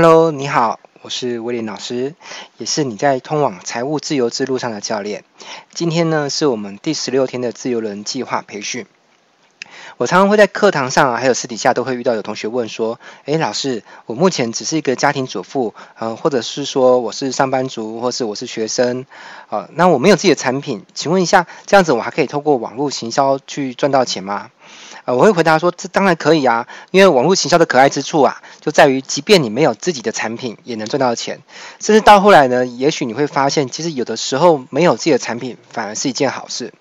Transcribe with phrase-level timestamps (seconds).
[0.00, 2.14] Hello，你好，我是威廉老师，
[2.56, 5.24] 也是你在通往财务自由之路上的教练。
[5.74, 8.86] 今天呢，是我们第十六天的自由人计划培训。
[9.98, 19.06] 我常常会在课堂上啊，还有私底下都会遇到有同学问说：“诶，老师，我目前只是一个家庭主妇，嗯、或者是说我是上班族，或是我是学生，
[19.48, 24.52] 啊、那我没有自己的产品，请问一下，这样子我还可以透过网络行销去赚到钱吗？”
[25.04, 31.40] 呃，我会回答说，这当然可以啊，因为网络行销的可爱之处啊，就在于即便你没有自己的产品，也能赚到钱。
[31.80, 36.72] 甚至到后来呢，也许你会发现，其实有的时候没有自己的产品，反而是一件好事。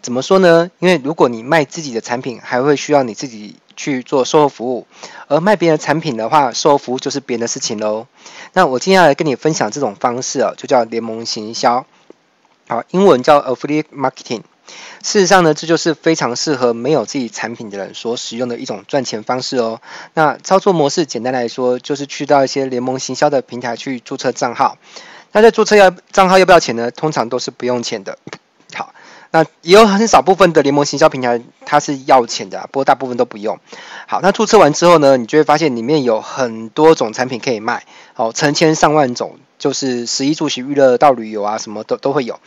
[0.00, 0.70] 怎么说呢？
[0.78, 4.86] 因为如果你卖自己的产品，还会需要你自己去做售后服务，
[5.28, 8.06] 而卖别人的产品的话，售后服务就是别人的事情喽。
[8.52, 11.86] 那我今天要来跟你分享这种方式啊，就叫联盟行销，
[12.68, 14.42] 好，英文叫 Affiliate Marketing。
[15.02, 19.80] 事实上呢，这就是非常适合没有自己产品的人所使用的一种赚钱方式哦。
[20.12, 24.76] 那操作模式简单来说，就是去到一些联盟行销的平台去注册账号。
[25.32, 26.90] 那在注册要账号要不要钱呢？
[26.90, 28.18] 通常都是不用钱的。
[29.30, 33.58] 那也有很少部分的联盟行销平台它是要钱的，不过大部分都不用。
[34.06, 37.84] 好，那注册完之后呢，你就会发现里面有很多种产品可以卖，
[38.16, 39.38] 哦，成千上万种。
[39.58, 42.38] 就是十一住行娱乐到旅游啊，什么都都会有。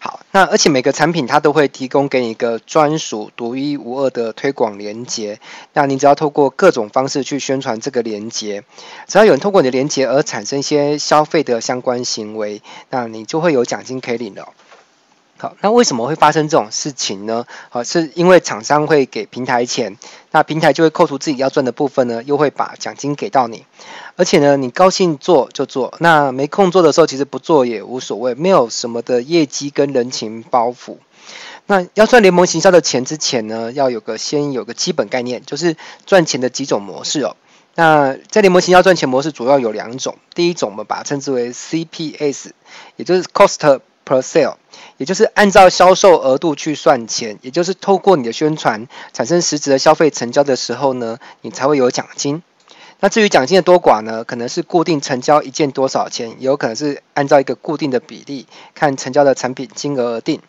[0.00, 5.40] 好，那而且每个产品它都会提供给你一个专属、独一无二的推广连接。
[5.72, 8.64] 那你只要透过各种方式去宣传这个连接，
[9.06, 14.52] 只要有人透过你的连接而产生一些消费的相关行为，那你就会有奖金可以领了。
[15.40, 17.46] 好，那为什么会发生这种事情呢？
[17.70, 19.96] 好，是因为厂商会给平台钱，
[20.32, 23.64] 那平台就会扣除自己要赚的部分呢，又会把奖金给到你。
[24.16, 30.96] 而且呢，你高兴做就做，那没空做的时候，其实不做也无所谓，没有什么的业绩跟人情包袱。
[31.66, 37.36] 那要赚联盟行销的钱之前呢，要有个先有个基本概念，就是赚钱的几种模式哦。
[37.76, 42.50] 那在联盟行销赚钱模式主要有两种，第一种我们把它称之为 CPS，
[42.96, 44.54] 也就是 Cost per Sale，
[44.96, 52.42] 也就是按照销售额度去算钱，也就是透过你的宣传产生实质的消费成交的时候呢，你才会有奖金。
[53.00, 60.40] 那至于奖金的多寡呢，可能是固定成交一件多少钱，也有可能是按照一个固定的比例，看成交的产品金额而定。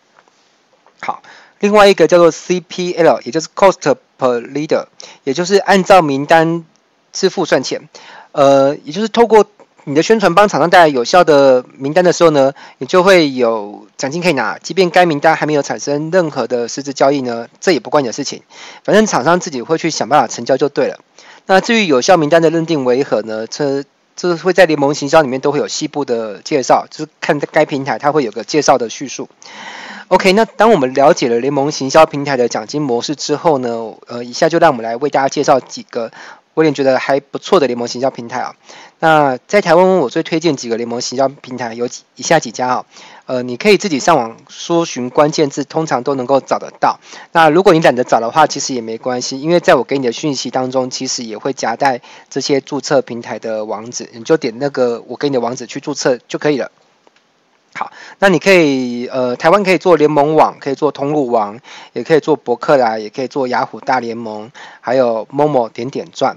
[1.02, 1.22] 好，
[1.59, 4.86] 另外一个叫做 CPL，也就是 Cost per Leader，
[5.24, 6.66] 也就是按照名单
[7.12, 7.88] 支付算钱。
[8.31, 9.46] 呃，也就是透过
[9.86, 14.58] 你的宣传帮厂商带来有效的名单的时候呢，你就会有奖金可以拿。
[14.60, 18.44] 即便该名单还没有产生任何的实质交易呢，这也不关你的事情，
[18.84, 21.00] 反正厂商自己会去想办法成交就对了。
[21.46, 23.48] 那至于有效名单的认定为何呢？
[23.48, 23.84] 这
[24.16, 29.30] 这会在联盟行销里面都会有细部的介绍，就是看该平台它会有个介绍的叙述。
[30.10, 36.12] OK，那当我们了解了联盟行销平台的奖金模式之后呢，呃，以下就让我们来为大家介绍几个
[36.59, 38.53] 我也觉得还不错的联盟行销平台啊。
[39.00, 42.86] 那在台湾，我最推荐几个联盟行销平台有几以下几家啊。
[43.28, 47.00] 呃，你可以自己上网搜寻关键字，通常都能够找得到。
[47.31, 56.69] 那如果你懒得找的话，其实也没关系，因为在我给你的讯息当中，其实也会夹带这些注册平台的网址，你就点那个我给你的网址去注册就可以了。
[57.75, 61.58] 好，那你可以呃，台湾可以做联盟网，可以做通路网，
[61.94, 66.36] 也可以做博客啦，也可以做雅虎大联盟，还有 Momo 点点赚。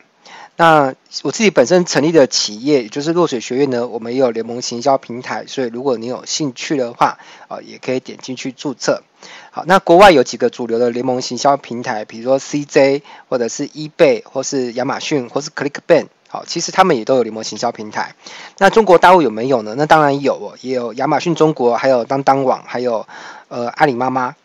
[0.62, 7.18] 那我自己本身成立的企业，也就是落水学院呢，我们也有联盟行销平台，所以如果你有兴趣的话，
[7.48, 9.02] 啊，也可以点进去注册。
[9.50, 18.14] 好，那国外有几个主流的联盟行销平台，比如说 CJ 或者是 eBay 或是亚马逊或是 ClickBank，好，其实他们也都有联盟行销平台。
[18.58, 19.74] 那中国大陆有没有呢？
[19.76, 23.04] 那当然有哦，也有亚马逊中国，还有当当网，还有
[23.48, 24.36] 呃阿里妈妈。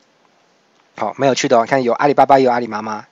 [0.96, 3.06] 好，没有去的，看有阿里巴巴，有阿里妈妈。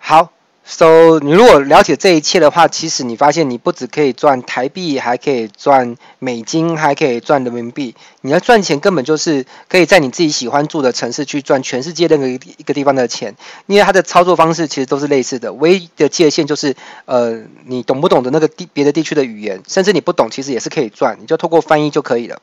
[0.00, 0.32] 好。
[0.70, 7.94] So，你如果了解这一切的话，其实你发现你不只可以赚台币，还可以赚美金，还可以赚人民币。
[8.20, 12.36] 你要赚钱，根本就是可以在你自己喜欢住的城市去赚全世界任何一
[12.66, 13.34] 个地方的钱，
[13.64, 16.76] 因为它的操作方式其实都是类似的，唯一的界限就是，
[17.06, 22.42] 呃，你懂不懂得那个地别的地区的语言，甚至你不懂，其实也是可以赚，你就透过翻译就可以了。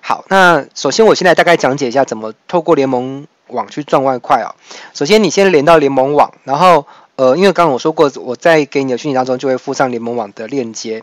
[0.00, 4.54] 好，那首先我现在大概讲解一下怎么透过联盟网去赚外快啊。
[4.94, 6.86] 首先你先连到联盟网，然后。
[7.18, 11.02] 呃，因为刚刚我说过，我在给你的讯息当中就会附上联盟网的链接。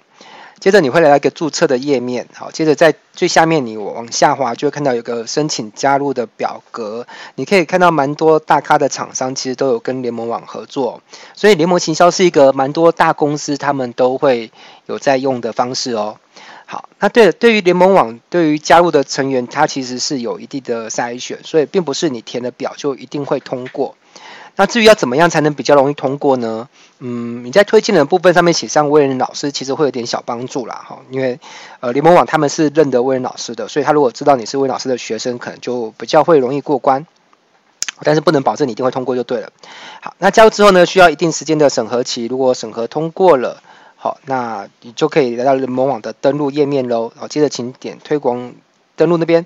[0.62, 7.06] 接着你会来到一个注册的页面，好，接着在最下面你往下滑，就会看到有个申请加入的表格。
[7.36, 11.02] 你可以看到蛮多大咖的厂商其实都有跟联盟网合作，
[11.36, 14.50] 所以联盟行销是一个蛮多大公司他们都会
[14.86, 16.18] 有在用的方式哦。
[16.66, 23.98] 好，那对对于联盟网对于加入的成员，它其实是有一定的筛选，所以并不是你填的表就一定会通过。
[24.56, 26.70] 那至于要怎么样才能比较容易通过呢？
[27.00, 31.40] 嗯，你在推荐的部分上面写上威廉老师，其实会有点小帮助啦，哈，因为
[31.82, 37.06] 呃联盟网他们是认得威廉老师的，所以他如果知道你是威廉老师的学生，可能就比较会容易过关。
[38.04, 39.50] 但是不能保证你一定会通过就对了。
[40.02, 43.64] 好，那加入之后呢，需要一定时间的审核期，如果审核通过了，
[43.96, 47.14] 好，那你就可以来到联盟网的登录页面喽。
[47.16, 48.54] 好，接着请点推广
[48.98, 49.46] 登录那边。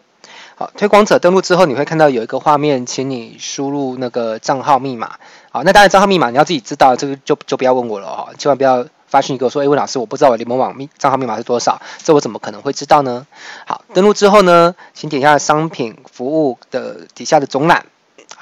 [0.60, 5.12] 好，推广者登录之后，你会看到有一个画面，请你输入那个账号密码。
[5.52, 13.26] 好，那当然账号密码你要自己知道，这个就就不要问我了哈，千万不要发讯息给我说，哎，温老师，我不知道我联盟网密账号密码是多少，这我怎么可能会知道呢？
[13.66, 17.86] 好，登录之后呢，请点一下商品服务的底下的总览，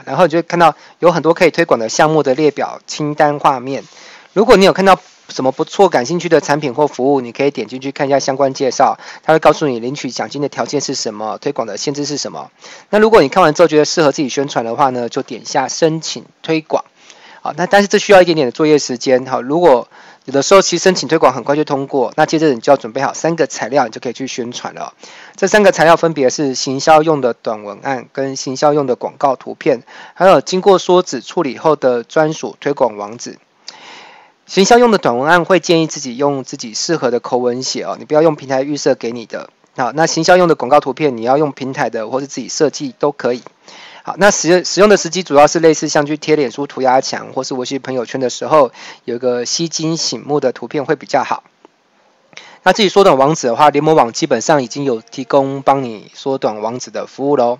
[0.03, 3.83] 然后你就会看到有很多可以推广的项目的列表清单画面。
[4.33, 12.49] 如果你有看到，什么不错、感兴趣的产品或服务，你可以点进去看一下相关介绍，它会告诉你领取奖金的条件是什么，推广的限制是什么。
[12.89, 16.85] 那如果你看完之后觉得适合自己宣传的话呢，就点一下申请推广。
[17.41, 19.25] 好，那但是这需要一点点的作业时间。
[19.25, 19.87] 好，如果
[20.25, 24.93] 有的时候其实申请推广很快就通过，那接着你就要准备好三个材料，你就可以去宣传了。
[25.35, 29.83] 这三个材料分别是行销用的短文案、跟行销用的广告图片，
[30.13, 33.37] 还有经过缩纸处理后的专属推广网址。
[34.47, 39.49] 行销用的短文案会建议自己用自己适合的口吻写哦，你不要用平台预设给你的。
[39.75, 43.43] 好，那行销用的广告图片，你要用平台的或是自己设计都可以。
[44.03, 48.71] 好，那使用使用的时机主要是类似像去贴脸书涂鸦墙或是微信朋友圈的时候，
[49.03, 51.43] 有一个吸睛醒目的图片会比较好。
[52.63, 57.59] 那自己缩短网址的话，联盟网基本上已经有提供帮你缩短网址的服务喽。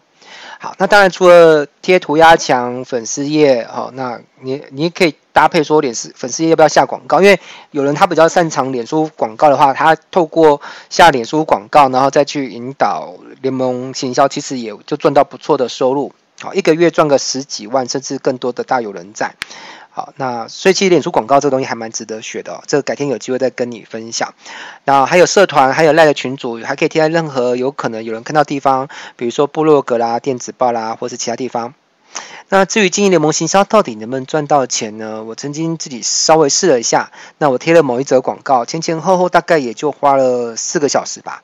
[0.60, 7.22] 好，那当然除了贴涂鸦墙、粉丝页，好，那你你可以搭配说脸丝粉丝要不要下广告？
[7.22, 7.40] 因为
[7.70, 13.14] 有人他比较擅长脸书广告的话，他透过下脸书广告，然后再去引导
[13.44, 16.12] 联盟行销，其实也就赚到不错的收入。
[16.42, 19.36] 好，一个月赚个十几万，甚至更多的大有人在。
[19.92, 24.34] 好，那所以其实脸书广告这个东西还蛮值得学的哦，这个改天有机会再跟你分享。
[24.86, 31.76] 那还有社团，还有赖的群组，还可以贴在任何有可能有人看到地方，比如说部落格啦、电子报啦，或是其他地方。
[32.50, 35.24] 那至于经营联盟行销到底能不能赚到钱呢？
[35.24, 41.44] 我曾经自己稍微试了一下，那我贴了某一则广告，前前后后大概也就花了四个小时吧。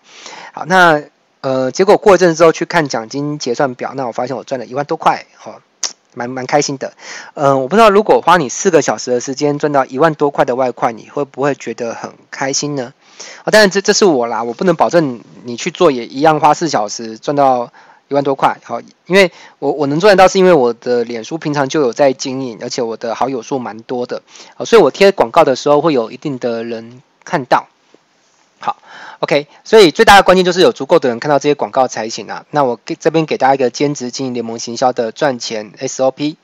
[0.53, 1.03] 好，那
[1.41, 5.61] 呃，结果过一阵之后去看奖金结算表，那我发现我赚了一万多块，好。
[6.15, 6.93] 蛮蛮开心的，
[7.33, 12.93] 嗯、我不知道如果花你四个小时的时间赚到一万多块的外快，你会不会觉得很开心呢？
[13.39, 17.73] 啊、哦，当然这这是我啦，我不能保证你去做也一样花四小时赚到
[18.13, 18.57] 一万多块。
[18.63, 24.21] 好，因为我我能赚得到是因为我的脸书平常就有在经营，而且我的好友数蛮多的，
[24.55, 27.67] 好，所以我贴广告的时候会有一定的人看到。
[28.59, 28.77] 好
[29.19, 32.45] ，OK，所以最大的关键就是有足够的人看到这些广告才行啊。
[32.49, 36.37] 那我给这边给大家一个兼职经营联盟行销的赚钱 SOP。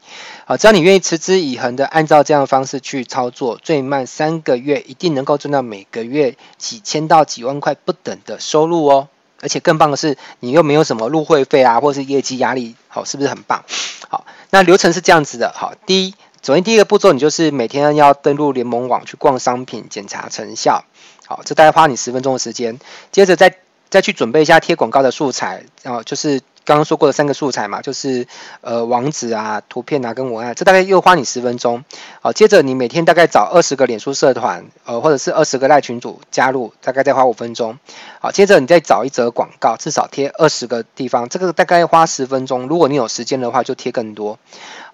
[0.44, 9.07] 好，只要你愿意持之以恒的按照这样的方式去操作，最慢三个月一定能够赚到每个月几千到几万块不等的收入哦。
[9.41, 13.63] 而且更棒的是，你又没有什么入会费啊，或是业绩压力，好，是不是很棒？
[14.07, 15.53] 好，那流程是这样子的。
[15.56, 20.83] 好，第一，首先第一个步骤，你就是每天要登录联盟网去逛商品，检查成效。
[21.27, 22.80] 好，这大概花你十分钟的时间，
[23.12, 23.56] 接着再
[23.89, 26.42] 再去准备一下贴广告的素材，然后就是。
[26.69, 28.27] 刚刚说过的三个素材嘛，就是
[28.62, 31.83] 呃网址啊、图片啊跟文案，这大概又花你十分钟。
[32.21, 37.80] 好，接着你每天大概找二十个脸书社团，呃或者是二十个赖群组加入，大概再花五分钟。
[38.19, 42.68] 好，接着你再找一则广告，至少贴二十个地方，这个大概花十分钟。
[42.68, 44.38] 如果你有时间的话，就贴更多。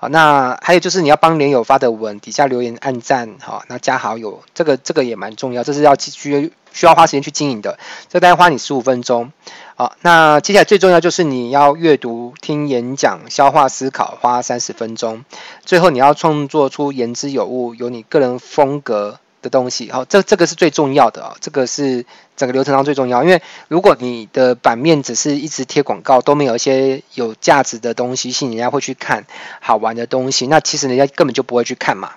[0.09, 7.77] 那还有就是你要帮连友发的文底下留言按赞，好，那加好友，这个这个也蛮重要，这是要需需要花时间去经营的，
[8.09, 9.31] 这大概花你十五分钟。
[9.75, 15.25] 好，那接下来最重要就是你要阅读、听演讲、消化思考，花三十分钟。
[15.65, 19.91] 最后你要创作出言之有物、有你个人风格的东西。
[19.91, 23.23] 好，这这个是最重要的啊，这个是整个流程当中最重要。
[23.23, 29.25] 因为如果你的版面只是一直贴广告，都没有一些有价值的东西，吸引人家会去看
[29.61, 32.13] 好玩的东西，那其实人家根本就不会去看嘛。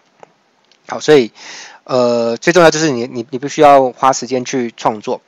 [0.89, 1.31] 好，所以
[1.85, 5.21] 呃，最重要就是你你你必须要花时间去创作。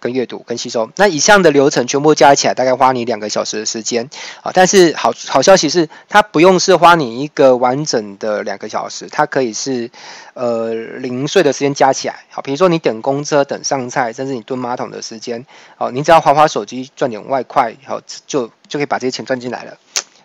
[0.00, 4.08] 跟阅读跟吸收，那以上的流程全部加起来大概花你两个小时的时间
[4.42, 4.50] 啊。
[4.52, 9.90] 但是好好消息是，它不用是花你一个完整的两个小时，它可以是
[10.34, 12.24] 呃零碎的时间加起来。
[12.30, 15.44] 好，比如说你等公车、等上菜，甚至你蹲马桶的时间，
[15.76, 19.76] 哦，你只要滑滑手机赚点外快，好就就可以把这些钱赚进来了，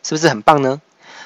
[0.02, 0.82] 是不是很棒呢？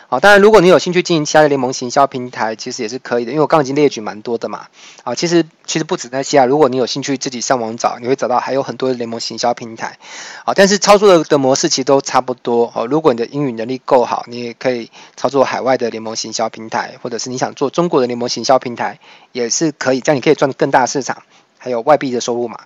[0.10, 3.32] 啊，当然，如果你有兴趣经营其他的联盟行销平台，其实也是可以的。
[3.32, 4.66] 因为我刚刚已经列举蛮多的嘛。
[5.04, 6.46] 啊，其实其实不止那些啊。
[6.46, 10.00] 如果你有兴趣自己上网找，你会找到还有很多的联盟行销平台。
[10.46, 12.72] 啊，但是操作的的模式其实都差不多。
[12.74, 19.00] 哦，如果你的英语能力够好，你也可以操作海外的联盟行销平台，或者是你想做中国的联盟行销平台，
[19.32, 20.01] 也是可以。
[20.01, 21.22] 这样你可以赚更大的市场，
[21.60, 22.62] 还有外币的收入嘛。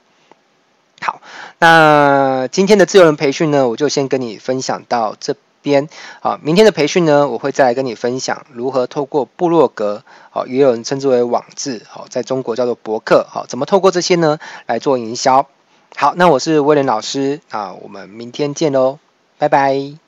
[1.01, 1.21] 好，
[1.59, 5.89] 那今天的自由人培训呢，我就先跟你分享到这边
[6.19, 15.47] 啊，明天的培训呢，我会再来跟你分享如何透过部落格，好，也有人称之为网志，好，在中国叫做博客，好，怎么透过这些呢来做营销？
[15.95, 18.99] 好，那我是威廉老师啊，我们明天见喽，
[19.39, 20.02] 拜拜。